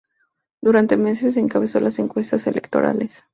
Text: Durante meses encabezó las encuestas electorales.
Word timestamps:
Durante 0.63 0.97
meses 0.97 1.37
encabezó 1.37 1.79
las 1.79 1.99
encuestas 1.99 2.47
electorales. 2.47 3.23